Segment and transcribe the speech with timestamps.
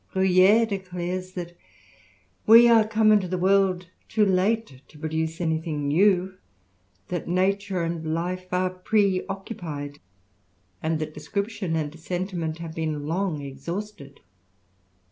[0.15, 1.55] Bruyer^^ declares that
[2.47, 6.39] we are come into the world too late to pro^ duce any thing new,
[7.09, 9.99] that nature and life are preoccupied^
[10.81, 14.21] and that description and sentiment have been lon^ exhausted.